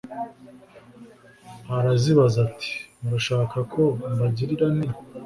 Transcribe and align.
arazibaza 1.77 2.37
ati 2.47 2.71
“Murashaka 2.99 3.57
ko 3.73 3.83
mbagirira 4.11 4.67
nte?” 4.75 4.87